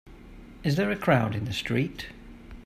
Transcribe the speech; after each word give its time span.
Is 0.63 0.77
there 0.77 0.89
a 0.89 0.95
crowd 0.95 1.35
in 1.35 1.45
the 1.45 1.53
street? 1.53 2.07